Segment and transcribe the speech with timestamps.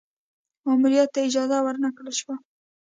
[0.65, 2.35] ماموریت ته اجازه ور نه کړل شوه.